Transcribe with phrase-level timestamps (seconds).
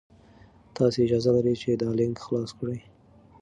[0.75, 2.79] تاسي اجازه لرئ چې دا لینک خلاص کړئ.